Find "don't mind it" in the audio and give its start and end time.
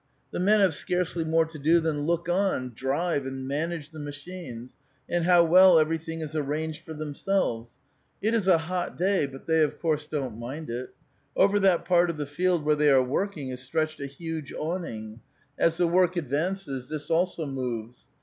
10.09-10.89